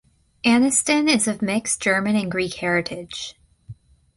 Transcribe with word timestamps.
Aniston 0.43 1.07
is 1.07 1.27
of 1.27 1.43
mixed 1.43 1.79
German 1.79 2.15
and 2.15 2.31
Greek 2.31 2.55
heritage. 2.55 3.35